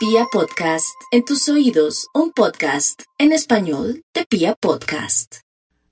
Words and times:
Pia 0.00 0.24
Podcast, 0.32 0.98
en 1.10 1.26
tus 1.26 1.46
oídos, 1.50 2.08
un 2.14 2.32
podcast 2.32 3.02
en 3.18 3.32
español 3.32 4.02
de 4.14 4.24
Pia 4.24 4.54
Podcast. 4.54 5.40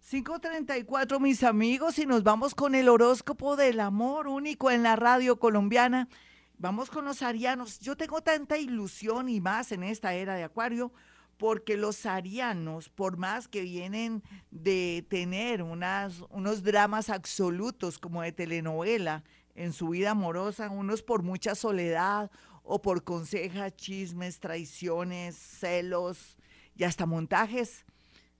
534 0.09 1.21
mis 1.21 1.45
amigos 1.45 1.99
y 1.99 2.07
nos 2.07 2.23
vamos 2.23 2.55
con 2.55 2.75
el 2.75 2.89
horóscopo 2.89 3.55
del 3.55 3.81
amor 3.81 4.27
único 4.27 4.71
en 4.71 4.83
la 4.83 4.97
radio 4.97 5.39
colombiana. 5.39 6.09
Vamos 6.57 6.89
con 6.89 7.05
los 7.05 7.21
arianos. 7.21 7.81
Yo 7.81 7.99
tengo 7.99 8.23
tanta 8.23 8.57
ilusión 8.57 9.29
y 9.29 9.43
más 9.43 9.73
en 9.73 9.83
esta 9.83 10.15
era 10.15 10.37
de 10.37 10.45
Acuario 10.45 10.91
porque 11.37 11.77
los 11.77 12.07
arianos, 12.07 12.89
por 12.89 13.19
más 13.19 13.47
que 13.47 13.61
vienen 13.61 14.23
de 14.51 15.05
tener 15.11 15.63
unas, 15.63 16.25
unos 16.31 16.63
dramas 16.63 17.11
absolutos 17.11 17.99
como 17.99 18.23
de 18.23 18.33
telenovela 18.33 19.23
en 19.55 19.75
su 19.75 19.91
vida 19.91 20.13
amorosa, 20.13 20.71
unos 20.71 21.03
por 21.03 21.23
mucha 21.23 21.55
soledad, 21.55 22.31
o 22.71 22.83
por 22.83 23.03
consejas, 23.03 23.75
chismes, 23.77 24.41
traiciones, 24.41 25.35
celos 25.37 26.37
y 26.77 26.85
hasta 26.85 27.07
montajes. 27.07 27.87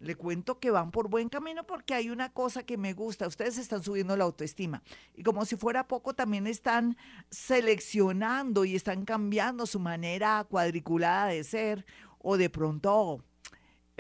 Le 0.01 0.17
cuento 0.17 0.61
que 0.61 0.71
van 0.71 0.91
por 0.91 1.09
buen 1.09 1.31
camino 1.31 1.65
porque 1.67 1.95
hay 1.95 2.11
una 2.11 2.31
cosa 2.31 2.63
que 2.63 2.77
me 2.77 2.93
gusta. 2.93 3.27
Ustedes 3.27 3.57
están 3.57 3.83
subiendo 3.83 4.17
la 4.19 4.25
autoestima. 4.25 4.83
Y 5.17 5.23
como 5.23 5.47
si 5.47 5.57
fuera 5.57 5.89
poco, 5.89 6.15
también 6.15 6.47
están 6.47 6.99
seleccionando 7.31 8.67
y 8.67 8.77
están 8.77 9.07
cambiando 9.07 9.65
su 9.65 9.81
manera 9.81 10.47
cuadriculada 10.49 11.29
de 11.29 11.43
ser 11.43 11.87
o 12.19 12.37
de 12.37 12.51
pronto 12.51 13.25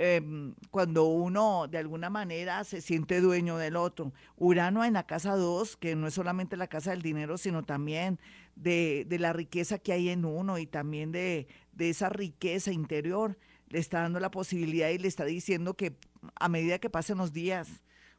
Em, 0.00 0.54
cuando 0.70 1.06
uno 1.06 1.66
de 1.66 1.76
alguna 1.76 2.08
manera 2.08 2.62
se 2.62 2.80
siente 2.80 3.20
dueño 3.20 3.56
del 3.56 3.74
otro. 3.74 4.12
Urano 4.36 4.84
en 4.84 4.92
la 4.92 5.08
casa 5.08 5.34
2, 5.34 5.76
que 5.76 5.96
no 5.96 6.06
es 6.06 6.14
solamente 6.14 6.56
la 6.56 6.68
casa 6.68 6.92
del 6.92 7.02
dinero, 7.02 7.36
sino 7.36 7.64
también 7.64 8.20
de, 8.54 9.04
la 9.18 9.32
riqueza 9.32 9.80
que 9.80 9.92
hay 9.92 10.10
en 10.10 10.24
uno 10.24 10.58
y 10.58 10.66
también 10.66 11.10
de, 11.10 11.48
de 11.72 11.90
esa 11.90 12.10
riqueza 12.10 12.70
interior, 12.70 13.36
le 13.70 13.80
está 13.80 14.02
dando 14.02 14.20
la 14.20 14.30
posibilidad 14.30 14.88
y 14.90 14.98
le 14.98 15.08
está 15.08 15.24
diciendo 15.24 15.74
que 15.74 15.96
a 16.36 16.48
medida 16.48 16.78
que 16.78 16.90
pasen 16.90 17.18
los 17.18 17.32
días, 17.32 17.68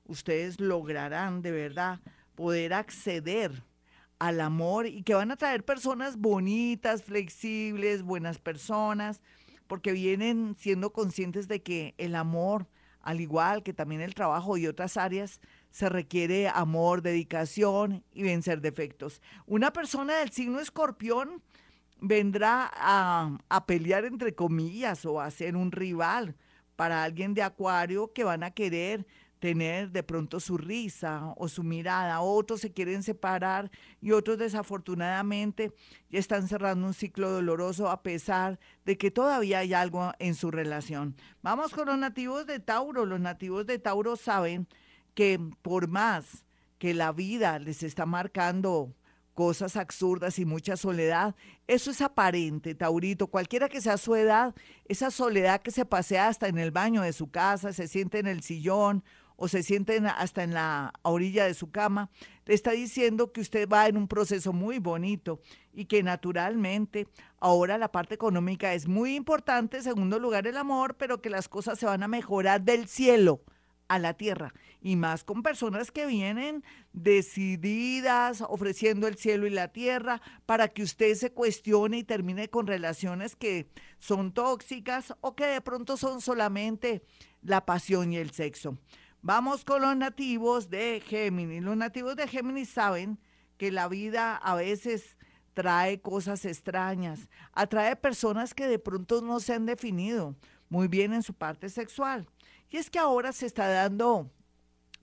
ustedes 0.04 0.60
lograrán 0.60 1.42
de 1.42 1.52
verdad 1.52 2.02
poder 2.36 2.74
acceder 2.74 3.64
al 4.20 4.42
amor 4.42 4.86
y 4.86 5.04
que 5.04 5.14
van 5.14 5.32
a 5.32 5.38
traer 5.38 5.64
personas 5.64 6.18
bonitas, 6.18 7.04
flexibles, 7.04 8.04
buenas 8.04 8.38
personas, 8.38 9.22
porque 9.70 9.92
vienen 9.92 10.56
siendo 10.58 10.92
conscientes 10.92 11.48
de 11.48 11.62
que 11.62 11.94
el 12.00 12.16
amor, 12.16 12.68
al 13.02 13.22
igual 13.22 13.62
que 13.62 13.72
también 13.72 14.02
el 14.02 14.16
trabajo 14.16 14.58
y 14.58 14.66
otras 14.66 14.98
áreas, 14.98 15.40
se 15.70 15.90
requiere 15.90 16.50
amor, 16.50 17.04
dedicación 17.04 18.04
y 18.12 18.24
vencer 18.24 18.62
defectos. 18.62 19.22
Una 19.46 19.72
persona 19.72 20.18
del 20.18 20.32
signo 20.32 20.60
escorpión 20.60 21.44
vendrá 22.02 22.72
a, 22.74 23.66
pelear 23.68 24.06
entre 24.06 24.34
comillas 24.34 25.06
o 25.06 25.22
a 25.22 25.30
ser 25.30 25.56
un 25.56 25.72
rival 25.72 26.36
para 26.76 27.04
alguien 27.04 27.36
de 27.36 27.44
acuario 27.44 28.12
que 28.12 28.24
van 28.24 28.42
a 28.42 28.52
querer 28.52 29.06
tener 29.40 29.92
de 29.92 30.04
pronto 30.04 30.40
su 30.40 30.58
risa 30.58 31.34
o 31.38 31.48
su 31.48 31.64
mirada. 31.64 32.22
Otros 32.22 32.62
se 32.62 32.72
quieren 32.72 33.04
separar 33.04 33.72
y 34.02 34.12
otros 34.12 34.38
desafortunadamente 34.38 35.74
ya 36.10 36.20
están 36.20 36.48
cerrando 36.48 36.86
un 36.88 36.94
ciclo 36.94 37.32
doloroso 37.32 37.90
a 37.90 38.04
pesar 38.04 38.60
de 38.86 38.98
que 38.98 39.12
todavía 39.12 39.60
hay 39.60 39.74
algo 39.74 40.12
en 40.20 40.36
su 40.36 40.52
relación. 40.52 41.16
Vamos 41.42 41.72
con 41.74 41.88
los 41.88 41.98
nativos 41.98 42.46
de 42.46 42.60
Tauro. 42.60 43.06
Los 43.06 43.20
nativos 43.20 43.66
de 43.66 43.80
Tauro 43.80 44.16
saben 44.16 44.68
que 45.14 45.40
por 45.62 45.88
más 45.88 46.46
que 46.78 46.94
la 46.94 47.12
vida 47.12 47.60
les 47.60 47.84
está 47.84 48.06
marcando 48.06 48.94
cosas 49.40 49.78
absurdas 49.78 50.38
y 50.38 50.44
mucha 50.44 50.76
soledad. 50.76 51.34
Eso 51.66 51.92
es 51.92 52.02
aparente, 52.02 52.76
Taurito. 52.76 53.28
Cualquiera 53.28 53.70
que 53.70 53.80
sea 53.80 53.98
su 53.98 54.16
edad, 54.16 54.54
esa 54.84 55.12
soledad 55.12 55.62
que 55.62 55.72
se 55.72 55.86
pasea 55.86 56.28
hasta 56.28 56.50
en 56.50 56.58
el 56.58 56.72
baño 56.72 57.04
de 57.04 57.14
su 57.14 57.32
casa, 57.32 57.72
se 57.72 57.88
siente 57.88 58.20
en 58.20 58.28
el 58.28 58.44
sillón 58.44 59.02
o 59.40 59.48
se 59.48 59.64
sienten 59.64 60.06
hasta 60.06 60.44
en 60.44 60.54
la 60.54 60.94
orilla 61.02 61.46
de 61.46 61.54
su 61.54 61.72
cama, 61.72 62.12
le 62.46 62.54
está 62.54 62.72
diciendo 62.72 63.32
que 63.32 63.40
usted 63.40 63.68
va 63.70 63.88
en 63.88 63.96
un 63.96 64.10
proceso 64.10 64.52
muy 64.52 64.80
bonito 64.80 65.40
y 65.74 65.86
que 65.86 66.04
naturalmente 66.04 67.08
ahora 67.40 67.78
la 67.78 67.92
parte 67.92 68.16
económica 68.16 68.74
es 68.74 68.88
muy 68.88 69.16
importante, 69.16 69.78
en 69.78 69.84
segundo 69.84 70.20
lugar 70.20 70.46
el 70.46 70.58
amor, 70.58 70.96
pero 70.98 71.22
que 71.22 71.30
las 71.30 71.48
cosas 71.48 71.80
se 71.80 71.86
van 71.86 72.04
a 72.04 72.10
mejorar 72.10 72.62
del 72.62 72.88
cielo 72.88 73.42
a 73.88 73.98
la 73.98 74.14
tierra 74.14 74.54
y 74.82 74.98
más 74.98 75.24
con 75.24 75.42
personas 75.42 75.92
que 75.92 76.06
vienen 76.06 76.64
decididas, 76.92 78.42
ofreciendo 78.42 79.08
el 79.08 79.16
cielo 79.16 79.48
y 79.48 79.52
la 79.52 79.70
tierra 79.70 80.22
para 80.46 80.68
que 80.68 80.84
usted 80.84 81.16
se 81.16 81.32
cuestione 81.32 82.00
y 82.00 82.04
termine 82.04 82.50
con 82.50 82.68
relaciones 82.68 83.36
que 83.36 83.70
son 84.00 84.34
tóxicas 84.34 85.16
o 85.22 85.36
que 85.36 85.46
de 85.46 85.62
pronto 85.62 85.96
son 85.96 86.22
solamente 86.22 87.04
la 87.42 87.66
pasión 87.66 88.12
y 88.12 88.18
el 88.18 88.32
sexo. 88.32 88.78
Vamos 89.22 89.66
con 89.66 89.82
los 89.82 89.98
nativos 89.98 90.70
de 90.70 91.02
Géminis. 91.06 91.62
Los 91.62 91.76
nativos 91.76 92.16
de 92.16 92.28
Géminis 92.28 92.70
saben 92.70 93.20
que 93.58 93.72
la 93.72 93.90
vida 93.90 94.38
a 94.38 94.56
veces 94.56 95.18
trae 95.54 96.00
cosas 96.00 96.46
extrañas, 96.46 97.28
atrae 97.52 97.98
personas 97.98 98.54
que 98.54 98.68
de 98.68 98.80
pronto 98.80 99.22
no 99.22 99.42
se 99.42 99.54
han 99.54 99.66
definido 99.66 100.38
muy 100.70 100.88
bien 100.88 101.14
en 101.14 101.22
su 101.22 101.34
parte 101.34 101.68
sexual. 101.68 102.30
Y 102.70 102.78
es 102.78 102.90
que 102.90 103.00
ahora 103.00 103.34
se 103.34 103.46
está 103.46 103.68
dando 103.68 104.32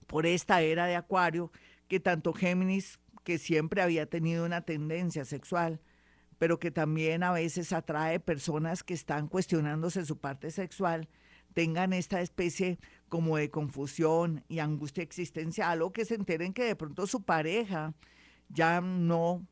por 0.07 0.25
esta 0.25 0.61
era 0.61 0.87
de 0.87 0.95
Acuario 0.95 1.51
que 1.87 1.99
tanto 1.99 2.33
Géminis, 2.33 2.99
que 3.23 3.37
siempre 3.37 3.83
había 3.83 4.07
tenido 4.07 4.45
una 4.45 4.61
tendencia 4.61 5.25
sexual, 5.25 5.79
pero 6.39 6.59
que 6.59 6.71
también 6.71 7.21
a 7.21 7.31
veces 7.31 7.71
atrae 7.71 8.19
personas 8.19 8.83
que 8.83 8.95
están 8.95 9.27
cuestionándose 9.27 10.05
su 10.05 10.17
parte 10.17 10.49
sexual, 10.49 11.07
tengan 11.53 11.93
esta 11.93 12.21
especie 12.21 12.79
como 13.09 13.37
de 13.37 13.49
confusión 13.49 14.43
y 14.47 14.59
angustia 14.59 15.03
existencial 15.03 15.81
o 15.81 15.91
que 15.91 16.05
se 16.05 16.15
enteren 16.15 16.53
que 16.53 16.63
de 16.63 16.75
pronto 16.75 17.07
su 17.07 17.23
pareja 17.23 17.93
ya 18.49 18.81
no 18.81 19.45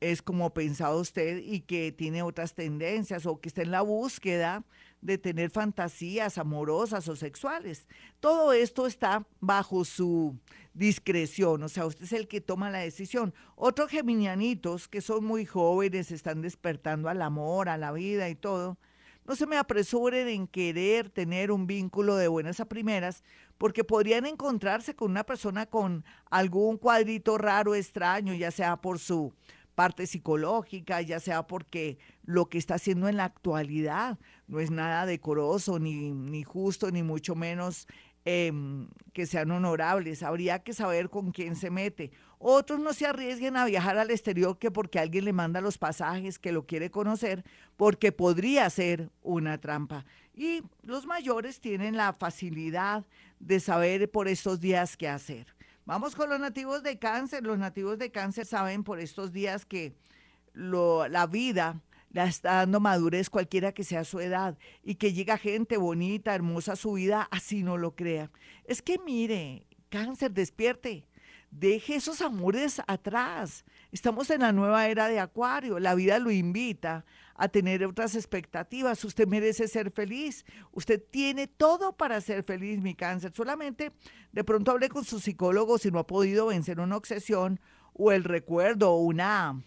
es 0.00 0.22
como 0.22 0.52
pensaba 0.52 0.94
usted 0.94 1.38
y 1.38 1.60
que 1.60 1.92
tiene 1.92 2.22
otras 2.22 2.54
tendencias 2.54 3.26
o 3.26 3.40
que 3.40 3.48
está 3.48 3.62
en 3.62 3.70
la 3.70 3.82
búsqueda 3.82 4.64
de 5.00 5.18
tener 5.18 5.50
fantasías 5.50 6.38
amorosas 6.38 7.08
o 7.08 7.16
sexuales. 7.16 7.86
Todo 8.20 8.52
esto 8.52 8.86
está 8.86 9.26
bajo 9.40 9.84
su 9.84 10.38
discreción, 10.74 11.62
o 11.62 11.68
sea, 11.68 11.86
usted 11.86 12.04
es 12.04 12.12
el 12.12 12.28
que 12.28 12.40
toma 12.40 12.70
la 12.70 12.80
decisión. 12.80 13.32
Otros 13.54 13.90
geminianitos 13.90 14.88
que 14.88 15.00
son 15.00 15.24
muy 15.24 15.46
jóvenes, 15.46 16.10
están 16.10 16.42
despertando 16.42 17.08
al 17.08 17.22
amor, 17.22 17.68
a 17.68 17.78
la 17.78 17.92
vida 17.92 18.28
y 18.28 18.34
todo, 18.34 18.78
no 19.26 19.34
se 19.34 19.46
me 19.46 19.56
apresuren 19.56 20.28
en 20.28 20.46
querer 20.46 21.10
tener 21.10 21.50
un 21.50 21.66
vínculo 21.66 22.16
de 22.16 22.28
buenas 22.28 22.60
a 22.60 22.68
primeras, 22.68 23.24
porque 23.58 23.84
podrían 23.84 24.26
encontrarse 24.26 24.94
con 24.94 25.10
una 25.10 25.24
persona 25.24 25.66
con 25.66 26.04
algún 26.30 26.76
cuadrito 26.78 27.38
raro, 27.38 27.74
extraño, 27.74 28.34
ya 28.34 28.50
sea 28.50 28.76
por 28.76 28.98
su 28.98 29.32
parte 29.74 30.06
psicológica, 30.06 31.02
ya 31.02 31.20
sea 31.20 31.46
porque 31.46 31.98
lo 32.24 32.46
que 32.46 32.58
está 32.58 32.76
haciendo 32.76 33.08
en 33.08 33.16
la 33.16 33.24
actualidad 33.24 34.18
no 34.48 34.58
es 34.60 34.70
nada 34.70 35.06
decoroso, 35.06 35.78
ni, 35.78 36.12
ni 36.12 36.44
justo, 36.44 36.90
ni 36.90 37.02
mucho 37.02 37.34
menos 37.34 37.86
Em, 38.28 38.88
que 39.12 39.24
sean 39.24 39.52
honorables. 39.52 40.24
Habría 40.24 40.58
que 40.58 40.74
saber 40.74 41.10
con 41.10 41.30
quién 41.30 41.54
se 41.54 41.70
mete. 41.70 42.10
Otros 42.40 42.80
no 42.80 42.92
se 42.92 43.06
arriesguen 43.06 43.56
a 43.56 43.64
viajar 43.64 43.98
al 43.98 44.10
exterior 44.10 44.58
que 44.58 44.72
porque 44.72 44.98
alguien 44.98 45.24
le 45.24 45.32
manda 45.32 45.60
los 45.60 45.78
pasajes, 45.78 46.40
que 46.40 46.50
lo 46.50 46.66
quiere 46.66 46.90
conocer, 46.90 47.44
porque 47.76 48.10
podría 48.10 48.68
ser 48.68 49.10
una 49.22 49.58
trampa. 49.58 50.04
Y 50.34 50.62
los 50.82 51.06
mayores 51.06 51.60
tienen 51.60 51.96
la 51.96 52.14
facilidad 52.14 53.06
de 53.38 53.60
saber 53.60 54.10
por 54.10 54.26
estos 54.26 54.58
días 54.58 54.96
qué 54.96 55.08
hacer. 55.08 55.46
Vamos 55.84 56.16
con 56.16 56.28
los 56.28 56.40
nativos 56.40 56.82
de 56.82 56.98
cáncer. 56.98 57.44
Los 57.44 57.58
nativos 57.58 57.96
de 57.96 58.10
cáncer 58.10 58.44
saben 58.44 58.82
por 58.82 58.98
estos 58.98 59.32
días 59.32 59.64
que 59.64 59.94
lo, 60.52 61.06
la 61.06 61.28
vida 61.28 61.80
la 62.16 62.24
está 62.24 62.54
dando 62.54 62.80
madurez 62.80 63.28
cualquiera 63.28 63.72
que 63.72 63.84
sea 63.84 64.02
su 64.02 64.20
edad 64.20 64.56
y 64.82 64.94
que 64.94 65.12
llega 65.12 65.36
gente 65.36 65.76
bonita, 65.76 66.34
hermosa 66.34 66.72
a 66.72 66.76
su 66.76 66.94
vida, 66.94 67.28
así 67.30 67.62
no 67.62 67.76
lo 67.76 67.94
crea. 67.94 68.30
Es 68.64 68.80
que 68.80 68.98
mire, 68.98 69.66
cáncer, 69.90 70.32
despierte. 70.32 71.06
Deje 71.50 71.96
esos 71.96 72.22
amores 72.22 72.80
atrás. 72.86 73.66
Estamos 73.92 74.30
en 74.30 74.40
la 74.40 74.52
nueva 74.52 74.88
era 74.88 75.08
de 75.08 75.20
Acuario. 75.20 75.78
La 75.78 75.94
vida 75.94 76.18
lo 76.18 76.30
invita 76.30 77.04
a 77.34 77.48
tener 77.48 77.84
otras 77.84 78.14
expectativas. 78.14 79.04
Usted 79.04 79.28
merece 79.28 79.68
ser 79.68 79.90
feliz. 79.90 80.46
Usted 80.72 81.02
tiene 81.10 81.46
todo 81.46 81.98
para 81.98 82.22
ser 82.22 82.44
feliz, 82.44 82.80
mi 82.80 82.94
cáncer. 82.94 83.32
Solamente 83.34 83.92
de 84.32 84.42
pronto 84.42 84.70
hable 84.70 84.88
con 84.88 85.04
su 85.04 85.20
psicólogo 85.20 85.76
si 85.76 85.90
no 85.90 85.98
ha 85.98 86.06
podido 86.06 86.46
vencer 86.46 86.80
una 86.80 86.96
obsesión 86.96 87.60
o 87.92 88.10
el 88.10 88.24
recuerdo 88.24 88.92
o 88.92 89.02
una 89.02 89.62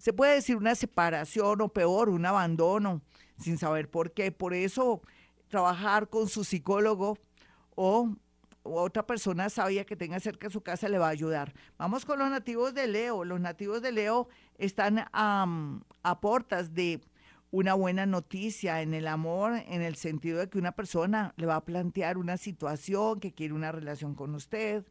se 0.00 0.14
puede 0.14 0.36
decir 0.36 0.56
una 0.56 0.74
separación 0.74 1.60
o 1.60 1.68
peor, 1.68 2.08
un 2.08 2.24
abandono, 2.24 3.02
sin 3.38 3.58
saber 3.58 3.90
por 3.90 4.12
qué. 4.12 4.32
Por 4.32 4.54
eso 4.54 5.02
trabajar 5.48 6.08
con 6.08 6.26
su 6.26 6.42
psicólogo 6.42 7.18
o, 7.74 8.16
otra 8.62 9.06
persona 9.06 9.50
sabia 9.50 9.84
que 9.84 9.96
tenga 9.96 10.18
cerca 10.18 10.46
de 10.46 10.52
su 10.52 10.62
casa 10.62 10.88
le 10.88 10.98
va 10.98 11.08
a 11.08 11.10
ayudar. 11.10 11.52
Vamos 11.76 12.06
con 12.06 12.18
los 12.18 12.30
nativos 12.30 12.72
de 12.72 12.86
Leo. 12.86 13.24
Los 13.24 13.40
nativos 13.40 13.82
de 13.82 13.92
Leo 13.92 14.28
están 14.56 15.04
a 15.12 16.20
portas 16.20 16.72
de 16.72 17.00
una 17.50 17.74
buena 17.74 18.06
noticia 18.06 18.80
en 18.80 18.94
el 18.94 19.06
amor, 19.06 19.52
en 19.66 19.82
el 19.82 19.96
sentido 19.96 20.38
de 20.38 20.48
que 20.48 20.58
una 20.58 20.72
persona 20.72 21.34
le 21.36 21.46
va 21.46 21.56
a 21.56 21.64
plantear 21.64 22.16
una 22.16 22.38
situación, 22.38 23.20
que 23.20 23.32
quiere 23.32 23.52
una 23.52 23.72
relación 23.72 24.14
con 24.14 24.34
usted, 24.34 24.84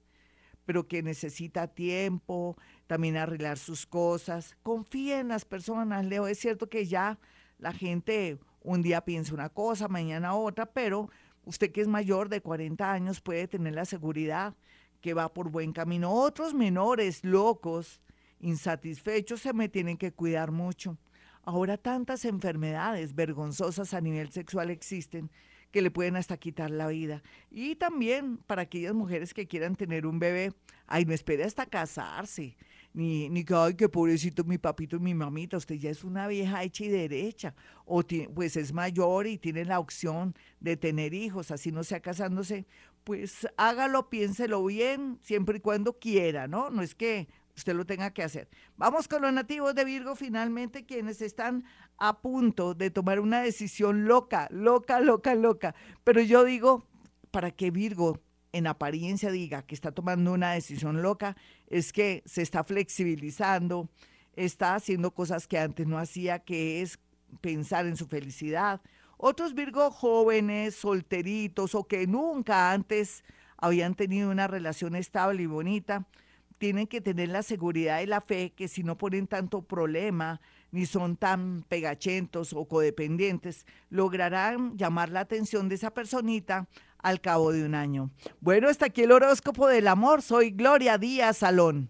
pero 0.70 0.88
que 0.88 1.02
necesita 1.02 1.66
tiempo, 1.66 2.56
también 2.86 3.18
arreglar 3.18 3.58
sus 3.58 3.88
cosas. 3.88 4.56
Confía 4.62 5.20
en 5.20 5.30
las 5.30 5.44
personas, 5.44 6.06
Leo. 6.06 6.28
Es 6.28 6.38
cierto 6.38 6.70
que 6.70 6.86
ya 6.86 7.18
la 7.58 7.74
gente 7.74 8.38
un 8.62 8.84
día 8.84 9.02
piensa 9.02 9.34
una 9.34 9.50
cosa, 9.50 9.88
mañana 9.88 10.36
otra, 10.36 10.68
pero 10.68 11.10
usted 11.44 11.72
que 11.72 11.82
es 11.82 11.88
mayor 11.88 12.30
de 12.30 12.42
40 12.42 12.92
años 12.92 13.20
puede 13.20 13.48
tener 13.48 13.74
la 13.74 13.86
seguridad 13.86 14.54
que 15.02 15.16
va 15.16 15.34
por 15.34 15.50
buen 15.50 15.74
camino. 15.74 16.14
Otros 16.14 16.54
menores 16.54 17.26
locos, 17.26 18.00
insatisfechos, 18.40 19.42
se 19.42 19.54
me 19.54 19.70
tienen 19.70 19.98
que 19.98 20.12
cuidar 20.12 20.52
mucho 20.52 21.00
Ahora 21.44 21.78
tantas 21.78 22.26
enfermedades 22.26 23.16
vergonzosas 23.16 23.96
a 23.96 24.02
nivel 24.02 24.32
sexual 24.32 24.70
existen 24.70 25.32
que 25.72 25.82
le 25.82 25.92
pueden 25.92 26.16
hasta 26.16 26.38
quitar 26.38 26.72
la 26.72 26.88
vida. 26.88 27.22
Y 27.52 27.76
también 27.76 28.38
para 28.38 28.64
aquellas 28.64 28.94
mujeres 28.94 29.34
que 29.34 29.48
quieran 29.48 29.76
tener 29.76 30.06
un 30.06 30.20
bebé, 30.20 30.54
ay, 30.88 31.06
no 31.06 31.14
espere 31.14 31.44
hasta 31.44 31.66
casarse, 31.66 32.58
ni, 32.94 33.30
ni 33.30 33.44
que, 33.44 33.54
ay, 33.54 33.76
qué 33.76 33.88
pobrecito 33.88 34.44
mi 34.44 34.58
papito 34.58 34.96
y 34.96 35.00
mi 35.00 35.14
mamita, 35.14 35.58
usted 35.58 35.76
ya 35.76 35.90
es 35.90 36.04
una 36.04 36.28
vieja 36.28 36.64
hecha 36.64 36.86
y 36.86 36.90
derecha, 36.90 37.54
o 37.86 38.02
pues 38.34 38.58
es 38.58 38.74
mayor 38.74 39.28
y 39.28 39.38
tiene 39.38 39.66
la 39.66 39.80
opción 39.80 40.36
de 40.60 40.78
tener 40.78 41.14
hijos, 41.14 41.52
así 41.52 41.72
no 41.72 41.84
sea 41.84 42.00
casándose, 42.00 42.66
pues 43.04 43.48
hágalo, 43.58 44.10
piénselo 44.10 44.64
bien, 44.66 45.20
siempre 45.22 45.58
y 45.58 45.62
cuando 45.62 45.94
quiera, 45.94 46.48
¿no? 46.48 46.70
No 46.70 46.82
es 46.82 46.96
que 46.96 47.28
usted 47.60 47.76
lo 47.76 47.86
tenga 47.86 48.12
que 48.12 48.24
hacer. 48.24 48.50
Vamos 48.78 49.08
con 49.08 49.22
los 49.22 49.34
nativos 49.34 49.76
de 49.76 49.84
Virgo, 49.86 50.16
finalmente, 50.16 50.86
quienes 50.86 51.22
están 51.22 51.66
a 51.98 52.22
punto 52.22 52.74
de 52.74 52.90
tomar 52.90 53.20
una 53.20 53.42
decisión 53.42 54.06
loca, 54.06 54.48
loca, 54.50 55.00
loca, 55.00 55.36
loca. 55.36 55.76
Pero 56.04 56.22
yo 56.22 56.44
digo, 56.44 56.88
para 57.32 57.52
que 57.52 57.70
Virgo 57.70 58.20
en 58.54 58.66
apariencia 58.66 59.30
diga 59.30 59.62
que 59.62 59.76
está 59.76 59.92
tomando 59.92 60.34
una 60.34 60.54
decisión 60.54 61.02
loca, 61.02 61.36
es 61.68 61.94
que 61.94 62.24
se 62.26 62.42
está 62.42 62.64
flexibilizando, 62.64 63.90
está 64.36 64.76
haciendo 64.76 65.12
cosas 65.12 65.46
que 65.46 65.60
antes 65.60 65.86
no 65.86 66.00
hacía, 66.00 66.40
que 66.40 66.82
es 66.82 66.98
pensar 67.42 67.86
en 67.86 67.98
su 67.98 68.08
felicidad. 68.08 68.82
Otros 69.18 69.54
Virgo 69.54 69.92
jóvenes, 69.92 70.76
solteritos 70.76 71.76
o 71.76 71.86
que 71.86 72.08
nunca 72.08 72.72
antes 72.72 73.24
habían 73.58 73.94
tenido 73.94 74.32
una 74.32 74.48
relación 74.48 74.96
estable 74.96 75.44
y 75.44 75.46
bonita, 75.46 76.08
tienen 76.60 76.88
que 76.88 77.02
tener 77.02 77.30
la 77.30 77.42
seguridad 77.42 78.02
y 78.02 78.06
la 78.06 78.22
fe 78.22 78.52
que 78.56 78.68
si 78.68 78.84
no 78.84 78.98
ponen 78.98 79.26
tanto 79.26 79.64
problema 79.64 80.40
ni 80.72 80.86
son 80.86 81.16
tan 81.16 81.64
pegachentos 81.68 82.54
o 82.54 82.66
codependientes, 82.66 83.66
lograrán 83.90 84.78
llamar 84.78 85.10
la 85.10 85.22
atención 85.22 85.68
de 85.68 85.76
esa 85.76 85.92
personita 85.92 86.68
al 87.00 87.22
cabo 87.22 87.52
de 87.52 87.66
un 87.66 87.74
año. 87.74 88.12
Bueno, 88.42 88.68
hasta 88.68 88.88
aquí 88.88 89.02
el 89.02 89.12
horóscopo 89.12 89.68
del 89.68 89.88
amor. 89.88 90.22
Soy 90.22 90.52
Gloria 90.52 90.98
Díaz 90.98 91.38
Salón. 91.38 91.90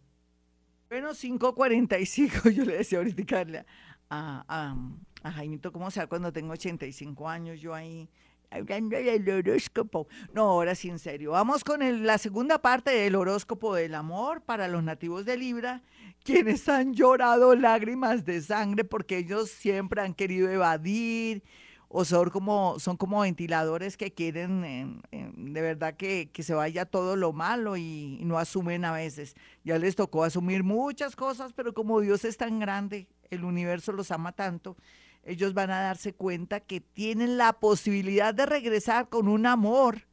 Bueno, 0.87 1.09
5.45, 1.09 2.51
yo 2.53 2.63
le 2.63 2.77
decía 2.77 2.99
ahorita 2.99 3.65
a, 4.09 4.45
a, 4.47 4.75
a 5.23 5.31
Jaimito, 5.31 5.71
¿cómo 5.71 5.91
sea 5.91 6.07
cuando 6.07 6.31
tengo 6.31 6.53
85 6.53 7.27
años? 7.27 7.59
Yo 7.59 7.73
ahí 7.73 8.09
hablando 8.51 8.97
horóscopo. 9.37 10.07
No, 10.33 10.43
ahora 10.43 10.75
sí, 10.75 10.89
en 10.89 10.99
serio. 10.99 11.31
Vamos 11.31 11.63
con 11.63 12.05
la 12.05 12.17
segunda 12.17 12.61
parte 12.61 12.91
del 12.91 13.15
horóscopo 13.15 13.75
del 13.75 13.95
amor 13.95 14.41
para 14.41 14.67
los 14.67 14.83
nativos 14.83 15.25
de 15.25 15.37
Libra, 15.37 15.83
quienes 16.23 16.67
han 16.69 16.93
llorado 16.93 17.55
lágrimas 17.55 18.25
de 18.25 18.41
sangre 18.41 18.83
porque 18.83 19.17
ellos 19.17 19.49
siempre 19.49 20.01
han 20.01 20.13
querido 20.13 20.49
evadir 20.49 21.43
o 21.91 22.05
son 22.05 22.29
como, 22.29 22.77
son 22.77 22.97
como 22.97 23.21
ventiladores 23.21 23.97
que 23.97 24.13
quieren 24.13 25.01
de 25.11 25.61
verdad 25.61 25.95
que, 25.95 26.29
que, 26.31 26.43
se 26.43 26.53
vaya 26.53 26.85
todo 26.85 27.15
lo 27.15 27.33
malo 27.33 27.77
y 27.77 28.19
no 28.23 28.37
asumen 28.37 28.85
a 28.85 28.91
veces. 28.91 29.35
Ya 29.63 29.79
les 29.79 29.95
tocó 29.95 30.23
asumir 30.23 30.63
muchas 30.63 31.15
cosas, 31.15 31.51
pero 31.53 31.73
como 31.73 31.99
Dios 31.99 32.25
es 32.25 32.37
tan 32.37 32.59
grande, 32.59 33.07
el 33.31 33.43
universo 33.43 33.91
los 33.91 34.11
ama 34.11 34.31
tanto 34.33 34.77
ellos 35.23 35.53
van 35.53 35.71
a 35.71 35.81
darse 35.81 36.13
cuenta 36.13 36.59
que 36.59 36.81
tienen 36.81 37.37
la 37.37 37.53
posibilidad 37.53 38.33
de 38.33 38.45
regresar 38.45 39.09
con 39.09 39.27
un 39.27 39.45
amor 39.45 40.07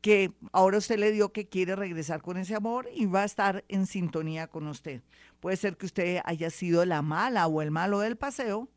que 0.00 0.32
ahora 0.52 0.78
usted 0.78 0.98
le 0.98 1.12
dio 1.12 1.32
que 1.32 1.48
quiere 1.48 1.76
regresar 1.76 2.22
con 2.22 2.36
ese 2.36 2.54
amor 2.54 2.88
y 2.94 3.06
va 3.06 3.22
a 3.22 3.26
estar 3.26 3.64
en 3.68 3.86
sintonía 3.86 4.46
con 4.46 4.66
usted. 4.66 5.02
Puede 5.40 5.56
ser 5.56 5.76
que 5.76 5.86
usted 5.86 6.20
haya 6.24 6.50
sido 6.50 6.84
la 6.84 7.02
mala 7.02 7.46
o 7.46 7.60
el 7.62 7.70
malo 7.70 8.00
del 8.00 8.16
paseo, 8.16 8.68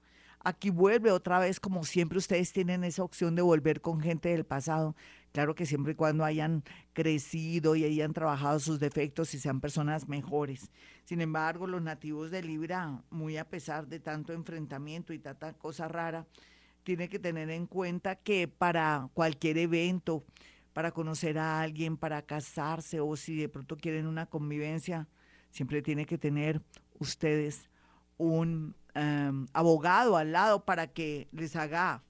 aquí 0.44 0.70
vuelve 0.70 1.12
otra 1.12 1.40
vez, 1.40 1.60
como 1.60 1.86
siempre 1.86 2.18
ustedes 2.18 2.52
tienen 2.52 2.84
esa 2.84 3.04
opción 3.04 3.36
de 3.36 3.42
volver 3.42 3.82
con 3.82 4.02
gente 4.02 4.30
del 4.30 4.46
pasado. 4.46 4.96
Claro 5.34 5.56
que 5.56 5.66
siempre 5.66 5.92
y 5.92 5.96
cuando 5.96 6.24
hayan 6.24 6.64
crecido 6.94 7.76
y 7.76 7.84
hayan 7.84 8.14
trabajado 8.14 8.60
sus 8.60 8.80
defectos 8.80 9.34
y 9.34 9.40
sean 9.40 9.60
personas 9.60 10.08
mejores. 10.08 10.72
Sin 11.04 11.20
embargo, 11.20 11.68
los 11.68 11.82
nativos 11.82 12.32
de 12.32 12.42
Libra, 12.42 13.02
muy 13.10 13.38
a 13.38 13.50
pesar 13.50 13.88
de 13.88 14.00
tanto 14.00 14.32
enfrentamiento 14.32 15.12
y 15.12 15.20
tanta 15.20 15.54
cosa 15.54 15.88
rara, 15.88 16.26
tienen 16.84 17.10
que 17.10 17.20
tener 17.20 17.50
en 17.50 17.68
cuenta 17.68 18.16
que 18.16 18.48
para 18.48 19.10
cualquier 19.14 19.58
evento, 19.58 20.24
para 20.72 20.92
conocer 20.92 21.38
a 21.38 21.60
alguien, 21.62 21.98
para 21.98 22.22
casarse 22.22 23.02
o 23.02 23.16
si 23.18 23.36
de 23.36 23.50
pronto 23.50 23.76
quieren 23.76 24.08
una 24.08 24.28
convivencia, 24.28 25.08
siempre 25.50 25.82
tiene 25.82 26.06
que 26.06 26.18
tener 26.18 26.62
ustedes 27.00 27.70
un 28.18 28.76
Em, 28.96 29.48
abogado 29.54 30.18
al 30.18 30.32
lado 30.34 30.66
para 30.66 30.86
que 30.86 31.28
les 31.32 31.56
haga 31.56 32.04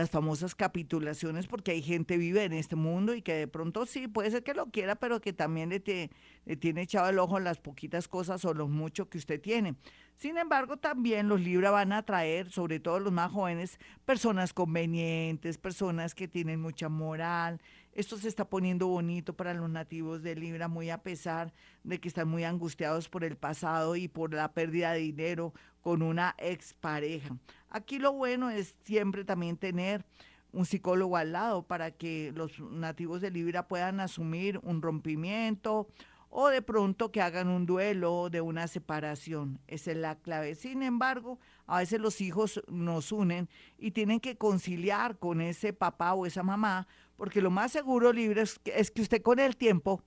las 0.00 0.10
famosas 0.10 0.54
capitulaciones, 0.54 1.46
porque 1.46 1.72
hay 1.72 1.82
gente 1.82 2.16
vive 2.16 2.44
en 2.44 2.54
este 2.54 2.74
mundo 2.74 3.14
y 3.14 3.20
que 3.20 3.34
de 3.34 3.46
pronto 3.46 3.84
sí, 3.84 4.08
puede 4.08 4.30
ser 4.30 4.42
que 4.42 4.54
lo 4.54 4.66
quiera, 4.70 4.96
pero 4.96 5.20
que 5.20 5.34
también 5.34 5.68
le, 5.68 6.10
le 6.46 6.56
tiene 6.56 6.82
echado 6.82 7.10
el 7.10 7.18
ojo 7.18 7.38
las 7.38 7.58
poquitas 7.58 8.08
cosas 8.08 8.44
o 8.46 8.54
lo 8.54 8.66
mucho 8.66 9.10
que 9.10 9.18
usted 9.18 9.40
tiene. 9.40 9.74
Sin 10.16 10.38
embargo, 10.38 10.78
también 10.78 11.28
los 11.28 11.40
Libra 11.40 11.70
van 11.70 11.92
a 11.92 12.02
traer, 12.02 12.50
sobre 12.50 12.80
todo 12.80 12.98
los 12.98 13.12
más 13.12 13.30
jóvenes, 13.30 13.78
personas 14.06 14.54
convenientes, 14.54 15.58
personas 15.58 16.14
que 16.14 16.28
tienen 16.28 16.60
mucha 16.60 16.88
moral, 16.88 17.60
esto 17.92 18.16
se 18.16 18.28
está 18.28 18.48
poniendo 18.48 18.86
bonito 18.86 19.34
para 19.34 19.52
los 19.54 19.68
nativos 19.68 20.22
de 20.22 20.36
Libra, 20.36 20.68
muy 20.68 20.90
a 20.90 21.02
pesar 21.02 21.52
de 21.82 22.00
que 22.00 22.08
están 22.08 22.28
muy 22.28 22.44
angustiados 22.44 23.08
por 23.08 23.24
el 23.24 23.36
pasado 23.36 23.96
y 23.96 24.08
por 24.08 24.32
la 24.32 24.52
pérdida 24.52 24.92
de 24.92 25.00
dinero 25.00 25.52
con 25.80 26.02
una 26.02 26.34
expareja. 26.38 27.36
Aquí 27.68 27.98
lo 27.98 28.12
bueno 28.12 28.50
es 28.50 28.76
siempre 28.84 29.24
también 29.24 29.56
tener 29.56 30.04
un 30.52 30.66
psicólogo 30.66 31.16
al 31.16 31.32
lado 31.32 31.62
para 31.62 31.90
que 31.90 32.32
los 32.34 32.58
nativos 32.60 33.20
de 33.20 33.30
Libra 33.30 33.68
puedan 33.68 34.00
asumir 34.00 34.58
un 34.62 34.82
rompimiento 34.82 35.88
o 36.30 36.48
de 36.48 36.62
pronto 36.62 37.10
que 37.10 37.20
hagan 37.20 37.48
un 37.48 37.66
duelo 37.66 38.30
de 38.30 38.40
una 38.40 38.68
separación. 38.68 39.58
Esa 39.66 39.90
es 39.90 39.96
la 39.96 40.14
clave. 40.14 40.54
Sin 40.54 40.82
embargo, 40.82 41.40
a 41.66 41.78
veces 41.78 42.00
los 42.00 42.20
hijos 42.20 42.62
nos 42.68 43.10
unen 43.10 43.48
y 43.78 43.90
tienen 43.90 44.20
que 44.20 44.36
conciliar 44.36 45.18
con 45.18 45.40
ese 45.40 45.72
papá 45.72 46.14
o 46.14 46.26
esa 46.26 46.44
mamá 46.44 46.86
porque 47.20 47.42
lo 47.42 47.50
más 47.50 47.70
seguro, 47.70 48.14
Libre, 48.14 48.40
es 48.40 48.90
que, 48.90 49.02
usted 49.02 49.20
con 49.20 49.40
el 49.40 49.54
tiempo 49.54 50.02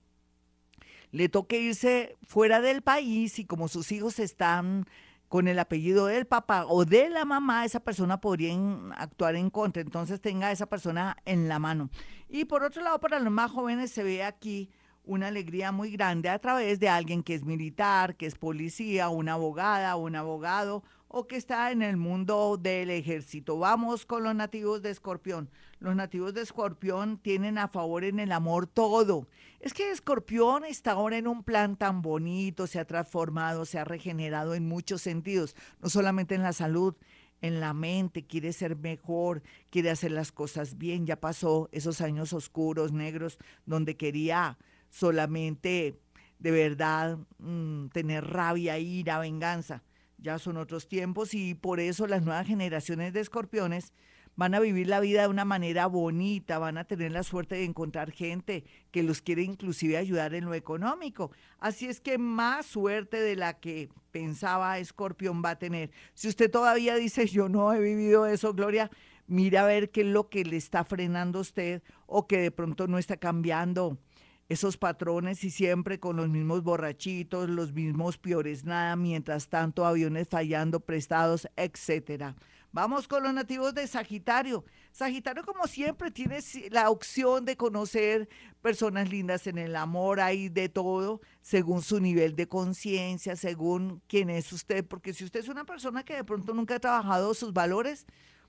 le 1.12 1.28
toque 1.28 1.60
irse 1.60 2.16
fuera 2.24 2.60
del 2.60 2.82
país 2.82 3.38
y 3.38 3.44
como 3.44 3.68
sus 3.68 3.92
hijos 3.92 4.18
están 4.18 4.84
con 5.28 5.46
el 5.46 5.60
apellido 5.60 6.06
del 6.06 6.26
papá 6.26 6.66
o 6.66 6.84
de 6.84 7.08
la 7.10 7.24
mamá, 7.24 7.64
esa 7.64 7.78
persona 7.78 8.20
podría 8.20 8.52
actuar 8.96 9.36
en 9.36 9.48
contra. 9.48 9.80
Entonces 9.80 10.20
tenga 10.20 10.48
a 10.48 10.50
esa 10.50 10.66
persona 10.66 11.16
en 11.24 11.46
la 11.46 11.60
mano. 11.60 11.88
Y 12.28 12.46
por 12.46 12.64
otro 12.64 12.82
lado, 12.82 12.98
para 12.98 13.20
los 13.20 13.32
más 13.32 13.52
jóvenes 13.52 13.92
se 13.92 14.02
ve 14.02 14.24
aquí 14.24 14.68
una 15.04 15.28
alegría 15.28 15.70
muy 15.70 15.92
grande 15.92 16.28
a 16.28 16.40
través 16.40 16.80
de 16.80 16.88
alguien 16.88 17.22
que 17.22 17.36
es 17.36 17.44
militar, 17.44 18.16
que 18.16 18.26
es 18.26 18.34
policía, 18.34 19.08
una 19.08 19.34
abogada, 19.34 19.94
un 19.94 20.16
abogado 20.16 20.82
o 21.16 21.28
que 21.28 21.36
está 21.36 21.70
en 21.70 21.80
el 21.80 21.96
mundo 21.96 22.58
del 22.60 22.90
ejército. 22.90 23.56
Vamos 23.56 24.04
con 24.04 24.24
los 24.24 24.34
nativos 24.34 24.82
de 24.82 24.90
Escorpión. 24.90 25.48
Los 25.78 25.94
nativos 25.94 26.34
de 26.34 26.40
Escorpión 26.40 27.18
tienen 27.18 27.56
a 27.56 27.68
favor 27.68 28.02
en 28.02 28.18
el 28.18 28.32
amor 28.32 28.66
todo. 28.66 29.28
Es 29.60 29.72
que 29.74 29.92
Escorpión 29.92 30.64
está 30.64 30.90
ahora 30.90 31.16
en 31.16 31.28
un 31.28 31.44
plan 31.44 31.76
tan 31.76 32.02
bonito, 32.02 32.66
se 32.66 32.80
ha 32.80 32.84
transformado, 32.84 33.64
se 33.64 33.78
ha 33.78 33.84
regenerado 33.84 34.56
en 34.56 34.66
muchos 34.66 35.02
sentidos, 35.02 35.54
no 35.80 35.88
solamente 35.88 36.34
en 36.34 36.42
la 36.42 36.52
salud, 36.52 36.96
en 37.40 37.60
la 37.60 37.74
mente, 37.74 38.26
quiere 38.26 38.52
ser 38.52 38.74
mejor, 38.74 39.44
quiere 39.70 39.90
hacer 39.90 40.10
las 40.10 40.32
cosas 40.32 40.78
bien. 40.78 41.06
Ya 41.06 41.20
pasó 41.20 41.68
esos 41.70 42.00
años 42.00 42.32
oscuros, 42.32 42.90
negros, 42.90 43.38
donde 43.66 43.96
quería 43.96 44.58
solamente 44.90 45.96
de 46.40 46.50
verdad 46.50 47.18
mm, 47.38 47.86
tener 47.90 48.26
rabia, 48.26 48.80
ira, 48.80 49.20
venganza 49.20 49.84
ya 50.24 50.38
son 50.38 50.56
otros 50.56 50.88
tiempos 50.88 51.34
y 51.34 51.54
por 51.54 51.78
eso 51.78 52.06
las 52.06 52.22
nuevas 52.22 52.46
generaciones 52.46 53.12
de 53.12 53.20
escorpiones 53.20 53.92
van 54.36 54.54
a 54.54 54.60
vivir 54.60 54.88
la 54.88 54.98
vida 54.98 55.22
de 55.22 55.28
una 55.28 55.44
manera 55.44 55.86
bonita, 55.86 56.58
van 56.58 56.78
a 56.78 56.84
tener 56.84 57.12
la 57.12 57.22
suerte 57.22 57.56
de 57.56 57.64
encontrar 57.64 58.10
gente 58.10 58.64
que 58.90 59.02
los 59.02 59.20
quiere 59.20 59.42
inclusive 59.42 59.98
ayudar 59.98 60.34
en 60.34 60.46
lo 60.46 60.54
económico. 60.54 61.30
Así 61.60 61.86
es 61.86 62.00
que 62.00 62.18
más 62.18 62.66
suerte 62.66 63.20
de 63.20 63.36
la 63.36 63.60
que 63.60 63.90
pensaba 64.10 64.78
Escorpión 64.78 65.42
va 65.44 65.50
a 65.50 65.58
tener. 65.58 65.90
Si 66.14 66.26
usted 66.26 66.50
todavía 66.50 66.96
dice, 66.96 67.26
yo 67.26 67.48
no 67.50 67.72
he 67.72 67.78
vivido 67.78 68.26
eso, 68.26 68.54
Gloria, 68.54 68.90
mira 69.26 69.62
a 69.62 69.66
ver 69.66 69.90
qué 69.90 70.00
es 70.00 70.06
lo 70.08 70.30
que 70.30 70.44
le 70.44 70.56
está 70.56 70.84
frenando 70.84 71.38
a 71.38 71.42
usted 71.42 71.82
o 72.06 72.26
que 72.26 72.38
de 72.38 72.50
pronto 72.50 72.88
no 72.88 72.98
está 72.98 73.18
cambiando 73.18 73.98
esos 74.48 74.76
patrones 74.76 75.42
y 75.44 75.50
siempre 75.50 75.98
con 75.98 76.16
los 76.16 76.28
mismos 76.28 76.62
borrachitos, 76.62 77.48
los 77.48 77.72
mismos 77.72 78.18
peores 78.18 78.64
nada, 78.64 78.96
mientras 78.96 79.48
tanto 79.48 79.86
aviones 79.86 80.28
fallando 80.28 80.80
prestados, 80.80 81.48
etcétera. 81.56 82.36
Vamos 82.74 83.06
con 83.06 83.22
los 83.22 83.32
nativos 83.32 83.72
de 83.72 83.86
Sagitario. 83.86 84.64
Sagitario, 84.90 85.44
como 85.44 85.68
siempre, 85.68 86.10
tiene 86.10 86.40
la 86.70 86.90
opción 86.90 87.44
de 87.44 87.56
conocer 87.56 88.28
personas 88.62 89.08
lindas 89.08 89.46
en 89.46 89.58
el 89.58 89.76
amor, 89.76 90.18
hay 90.18 90.48
de 90.48 90.68
todo, 90.68 91.20
según 91.40 91.82
su 91.82 92.00
nivel 92.00 92.34
de 92.34 92.48
conciencia, 92.48 93.36
según 93.36 94.02
quién 94.08 94.28
es 94.28 94.52
usted, 94.52 94.84
porque 94.84 95.12
si 95.12 95.24
usted 95.24 95.38
es 95.38 95.48
una 95.48 95.64
persona 95.64 96.04
que 96.04 96.16
de 96.16 96.24
pronto 96.24 96.52
nunca 96.52 96.74
ha 96.74 96.80
trabajado 96.80 97.32
sus 97.34 97.52
valores, 97.52 98.06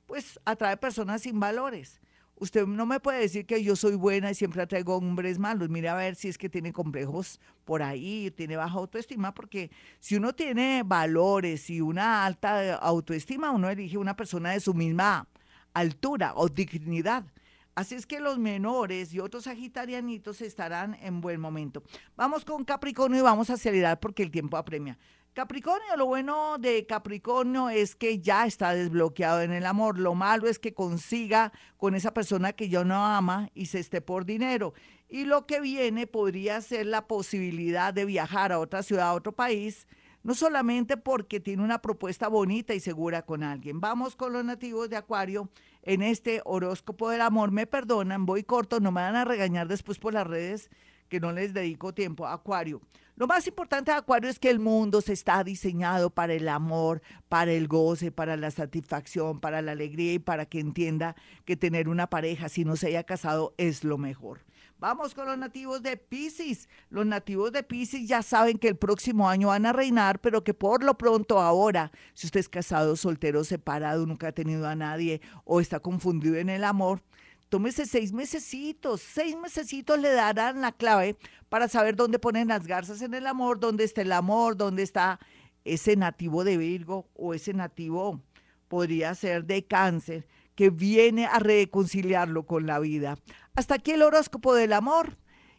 pues 0.07 0.39
atrae 0.43 0.75
personas 0.77 1.21
sin 1.21 1.39
valores. 1.39 2.01
Usted 2.37 2.65
no 2.65 2.85
me 2.85 2.99
puede 2.99 3.19
decir 3.19 3.45
que 3.45 3.63
yo 3.63 3.75
soy 3.75 3.95
buena 3.95 4.29
y 4.29 4.35
siempre 4.35 4.61
atraigo 4.61 4.97
hombres 4.97 5.39
malos. 5.39 5.69
Mire 5.69 5.87
a 5.87 5.95
ver 5.95 6.15
si 6.15 6.27
es 6.27 6.37
que 6.37 6.49
tiene 6.49 6.73
complejos 6.73 7.39
por 7.63 7.81
ahí, 7.81 8.29
tiene 8.31 8.57
baja 8.57 8.77
autoestima, 8.77 9.33
porque 9.33 9.71
si 9.99 10.15
uno 10.17 10.33
tiene 10.33 10.83
valores 10.85 11.69
y 11.69 11.79
una 11.79 12.25
alta 12.25 12.75
autoestima, 12.75 13.51
uno 13.51 13.69
elige 13.69 13.97
una 13.97 14.15
persona 14.15 14.51
de 14.51 14.59
su 14.59 14.73
misma 14.73 15.27
altura 15.73 16.33
o 16.35 16.49
dignidad. 16.49 17.25
Así 17.73 17.95
es 17.95 18.05
que 18.05 18.21
los 18.21 18.37
menores 18.37 19.13
y 19.13 19.19
otros 19.19 19.43
sagitarianitos 19.43 20.41
estarán 20.41 20.95
en 21.01 21.19
buen 21.19 21.41
momento. 21.41 21.83
Vamos 22.15 22.45
con 22.45 22.63
Capricornio 22.63 23.19
y 23.19 23.23
vamos 23.23 23.49
a 23.49 23.53
acelerar 23.53 23.99
porque 23.99 24.23
el 24.23 24.31
tiempo 24.31 24.55
apremia. 24.55 24.97
Capricornio, 25.35 25.97
lo 25.97 26.05
bueno 26.05 26.57
de 26.59 26.85
Capricornio 26.85 27.67
es 27.69 27.97
que 27.97 28.19
ya 28.19 28.45
está 28.45 28.73
desbloqueado 28.73 29.41
en 29.41 29.51
el 29.51 29.65
amor. 29.65 29.99
Lo 29.99 30.15
malo 30.15 30.47
es 30.47 30.59
que 30.59 30.73
consiga 30.73 31.51
con 31.75 31.93
esa 31.93 32.13
persona 32.13 32.53
que 32.53 32.69
ya 32.69 32.85
no 32.85 33.05
ama 33.05 33.49
y 33.53 33.65
se 33.65 33.79
esté 33.79 33.99
por 33.99 34.23
dinero. 34.23 34.73
Y 35.09 35.25
lo 35.25 35.45
que 35.45 35.59
viene 35.59 36.07
podría 36.07 36.61
ser 36.61 36.85
la 36.85 37.05
posibilidad 37.05 37.93
de 37.93 38.05
viajar 38.05 38.53
a 38.53 38.59
otra 38.59 38.81
ciudad, 38.81 39.09
a 39.09 39.13
otro 39.13 39.33
país, 39.33 39.87
no 40.23 40.35
solamente 40.35 40.95
porque 40.95 41.41
tiene 41.41 41.63
una 41.63 41.81
propuesta 41.81 42.29
bonita 42.29 42.73
y 42.73 42.79
segura 42.79 43.23
con 43.23 43.43
alguien. 43.43 43.81
Vamos 43.81 44.15
con 44.15 44.31
los 44.31 44.45
nativos 44.45 44.89
de 44.89 44.95
Acuario 44.95 45.49
en 45.81 46.01
este 46.01 46.41
horóscopo 46.45 47.09
del 47.09 47.19
amor. 47.19 47.51
Me 47.51 47.67
perdonan, 47.67 48.25
voy 48.25 48.45
corto, 48.45 48.79
no 48.79 48.93
me 48.93 49.01
van 49.01 49.17
a 49.17 49.25
regañar 49.25 49.67
después 49.67 49.99
por 49.99 50.13
las 50.13 50.25
redes 50.25 50.69
que 51.09 51.19
no 51.19 51.31
les 51.31 51.53
dedico 51.53 51.93
tiempo. 51.93 52.27
Acuario. 52.27 52.81
Lo 53.17 53.27
más 53.27 53.47
importante 53.47 53.91
de 53.91 53.97
Acuario 53.97 54.29
es 54.29 54.39
que 54.39 54.49
el 54.49 54.59
mundo 54.59 54.99
se 54.99 55.13
está 55.13 55.41
diseñado 55.43 56.09
para 56.09 56.33
el 56.33 56.49
amor, 56.49 57.01
para 57.29 57.53
el 57.53 57.67
goce, 57.69 58.11
para 58.11 58.35
la 58.35 58.51
satisfacción, 58.51 59.39
para 59.39 59.61
la 59.61 59.71
alegría 59.71 60.13
y 60.13 60.19
para 60.19 60.45
que 60.45 60.59
entienda 60.59 61.15
que 61.45 61.55
tener 61.55 61.87
una 61.87 62.09
pareja, 62.09 62.49
si 62.49 62.65
no 62.65 62.75
se 62.75 62.87
haya 62.87 63.03
casado, 63.03 63.53
es 63.57 63.85
lo 63.85 63.97
mejor. 63.97 64.41
Vamos 64.77 65.15
con 65.15 65.27
los 65.27 65.37
nativos 65.37 65.81
de 65.81 65.95
Pisces. 65.95 66.67
Los 66.89 67.05
nativos 67.05 67.53
de 67.53 67.63
Pisces 67.63 68.05
ya 68.05 68.21
saben 68.21 68.57
que 68.57 68.67
el 68.67 68.75
próximo 68.75 69.29
año 69.29 69.47
van 69.47 69.65
a 69.65 69.71
reinar, 69.71 70.19
pero 70.19 70.43
que 70.43 70.53
por 70.53 70.83
lo 70.83 70.97
pronto 70.97 71.39
ahora, 71.39 71.93
si 72.13 72.27
usted 72.27 72.41
es 72.41 72.49
casado, 72.49 72.97
soltero, 72.97 73.45
separado, 73.45 74.05
nunca 74.05 74.27
ha 74.27 74.31
tenido 74.33 74.67
a 74.67 74.75
nadie 74.75 75.21
o 75.45 75.61
está 75.61 75.79
confundido 75.79 76.35
en 76.35 76.49
el 76.49 76.65
amor, 76.65 77.01
tómese 77.49 77.85
seis 77.85 78.11
mesecitos, 78.11 79.01
seis 79.01 79.35
mesecitos 79.35 79.99
le 79.99 80.11
darán 80.11 80.61
la 80.61 80.71
clave 80.71 81.17
para 81.49 81.67
saber 81.67 81.95
dónde 81.95 82.19
ponen 82.19 82.49
las 82.49 82.67
garzas 82.67 83.01
en 83.01 83.13
el 83.13 83.27
amor, 83.27 83.59
dónde 83.59 83.83
está 83.83 84.01
el 84.01 84.11
amor, 84.11 84.57
dónde 84.57 84.83
está 84.83 85.19
ese 85.63 85.95
nativo 85.95 86.43
de 86.43 86.57
Virgo 86.57 87.09
o 87.15 87.33
ese 87.33 87.53
nativo 87.53 88.21
podría 88.67 89.13
ser 89.15 89.45
de 89.45 89.65
cáncer 89.65 90.27
que 90.55 90.69
viene 90.69 91.25
a 91.25 91.39
reconciliarlo 91.39 92.45
con 92.45 92.65
la 92.65 92.79
vida. 92.79 93.17
Hasta 93.55 93.75
aquí 93.75 93.91
el 93.91 94.01
horóscopo 94.01 94.55
del 94.55 94.73
amor 94.73 95.17